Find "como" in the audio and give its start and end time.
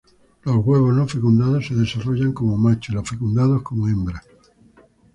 2.33-2.57, 3.61-3.87